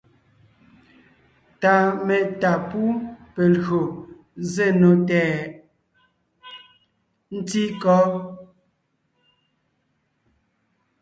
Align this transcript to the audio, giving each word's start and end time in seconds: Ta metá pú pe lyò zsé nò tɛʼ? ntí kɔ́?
Ta 1.61 1.75
metá 2.05 2.51
pú 2.69 2.81
pe 3.33 3.43
lyò 3.55 3.81
zsé 4.51 4.67
nò 4.79 4.89
tɛʼ? 5.07 5.33
ntí 7.37 7.63
kɔ́? 7.81 8.01